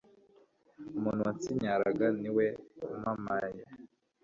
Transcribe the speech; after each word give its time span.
umuntu 0.97 1.21
wansinyaraga 1.27 2.07
niwe 2.21 2.45
umpamaye 2.87 3.61